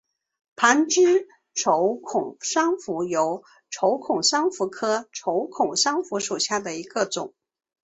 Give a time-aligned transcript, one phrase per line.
[0.55, 3.11] 旁枝轴孔珊瑚为
[3.69, 7.35] 轴孔珊瑚科轴孔珊瑚属下的一个种。